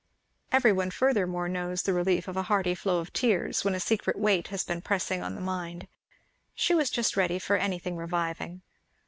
[0.51, 4.17] Every one furthermore knows the relief of a hearty flow of tears when a secret
[4.17, 5.87] weight has been pressing on the mind.
[6.55, 8.63] She was just ready for anything reviving.